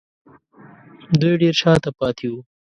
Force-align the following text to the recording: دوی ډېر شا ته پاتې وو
دوی 1.19 1.33
ډېر 1.41 1.53
شا 1.61 1.73
ته 1.83 1.89
پاتې 1.99 2.27
وو 2.31 2.39